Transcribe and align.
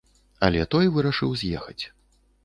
Але 0.45 0.61
той 0.75 0.89
вырашыў 0.95 1.35
з'ехаць. 1.41 1.83